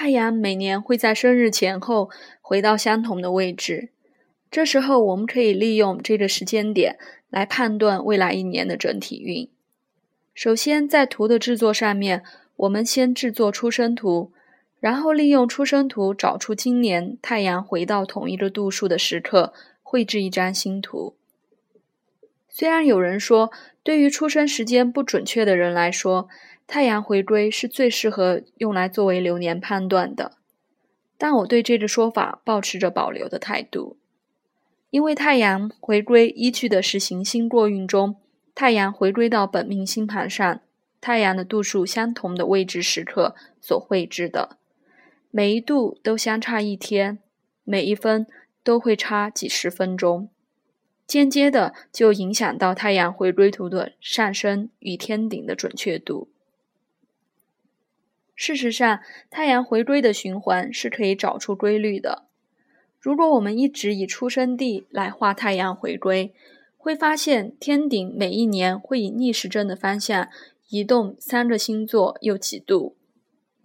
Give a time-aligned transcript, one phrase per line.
[0.00, 2.08] 太阳每年会在生日前后
[2.40, 3.88] 回到相同的位置，
[4.48, 6.96] 这时候我们可以利用这个时间点
[7.30, 9.50] 来判断未来一年的整体运。
[10.32, 12.22] 首先，在图的制作上面，
[12.54, 14.30] 我们先制作出生图，
[14.78, 19.52] 然后利用出生图找出今年太阳回到同一个度数的时刻，
[19.82, 21.16] 绘制一张新图。
[22.48, 23.50] 虽然有人说，
[23.82, 26.28] 对于出生时间不准确的人来说，
[26.68, 30.36] 太阳回归是最适合用来作为流年判断的，
[31.16, 33.96] 但我对这个说法保持着保留的态度，
[34.90, 38.16] 因为太阳回归依据的是行星过运中
[38.54, 40.60] 太阳回归到本命星盘上
[41.00, 44.58] 太阳的度数相同的位置时刻所绘制的，
[45.30, 47.18] 每一度都相差一天，
[47.64, 48.26] 每一分
[48.62, 50.28] 都会差几十分钟，
[51.06, 56.28] 间接的就影响到太阳回归图的上升与天顶的准确度。
[58.40, 62.26] 事实上，太阳回归的循环是可以找出规律的。
[63.00, 66.32] 如果我们一直以出生地来画太阳回归，
[66.76, 70.28] 会发现天顶每一年会以逆时针的方向
[70.68, 72.96] 移动三个星座又几度。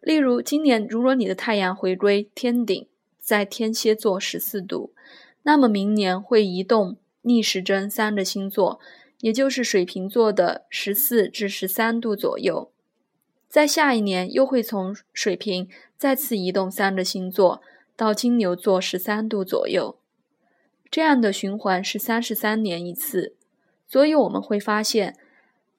[0.00, 2.86] 例如，今年如果你的太阳回归天顶
[3.20, 4.94] 在天蝎座十四度，
[5.42, 8.80] 那么明年会移动逆时针三个星座，
[9.20, 12.70] 也就是水瓶座的十四至十三度左右。
[13.54, 17.62] 在下一年又会从水瓶再次移动三个星座
[17.94, 19.96] 到金牛座十三度左右，
[20.90, 23.36] 这样的循环是三十三年一次，
[23.86, 25.16] 所以我们会发现，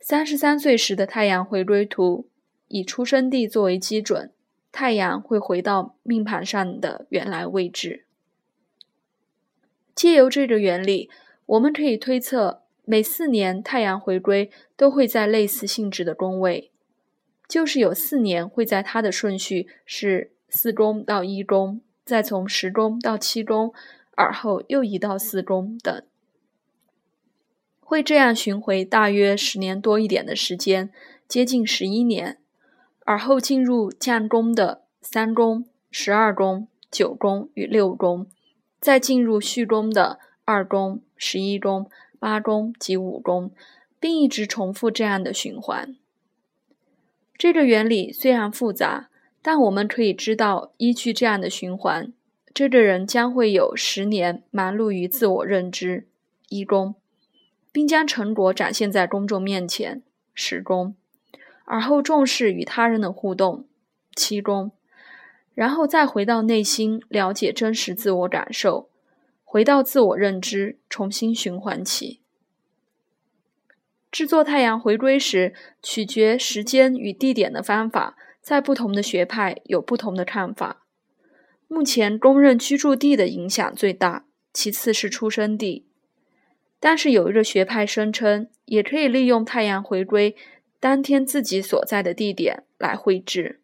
[0.00, 2.26] 三十三岁时的太阳回归图
[2.66, 4.32] 以出生地作为基准，
[4.72, 8.04] 太阳会回到命盘上的原来位置。
[9.94, 11.08] 借由这个原理，
[11.46, 16.72] 我们可以推测，每四年太阳回归都会在类似性质的宫位。
[17.50, 23.74] 就是有四年会在它的顺序是四宫到一宫，再从十宫到七宫，
[24.14, 26.04] 而后又移到四宫等，
[27.80, 30.92] 会这样巡回大约十年多一点的时间，
[31.26, 32.38] 接近十一年，
[33.04, 38.28] 而后进入降宫的三宫、十二宫、九宫与六宫，
[38.80, 41.90] 再进入续宫的二宫、十一宫、
[42.20, 43.50] 八宫及五宫，
[43.98, 45.96] 并一直重复这样的循环。
[47.40, 49.08] 这个原理虽然复杂，
[49.40, 52.12] 但我们可以知道，依据这样的循环，
[52.52, 56.06] 这个人将会有十年忙碌于自我认知
[56.50, 56.96] 一宫，
[57.72, 60.02] 并将成果展现在公众面前
[60.34, 60.94] 十宫，
[61.64, 63.64] 而后重视与他人的互动
[64.14, 64.72] 七宫，
[65.54, 68.90] 然后再回到内心了解真实自我感受，
[69.44, 72.19] 回到自我认知，重新循环起。
[74.10, 80.84] 制作太阳回归时，取决时间与地点的方法，在不同的学派有不同的看法。
[81.68, 85.86] 目前公认居住地的影响最大，其次是出生地。
[86.80, 90.34] 但是有一个学派声称，也可以利用太阳回归
[90.80, 93.60] 当天自己所在的地点来绘制。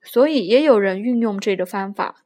[0.00, 2.22] 所以也有人运用这个方法，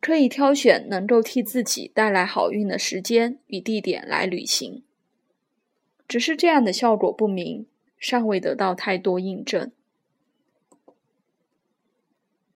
[0.00, 4.82] 可以挑选能够替自己带来好运的时间与地点来旅行。
[6.10, 7.66] 只是这样的效果不明，
[7.96, 9.70] 尚未得到太多印证。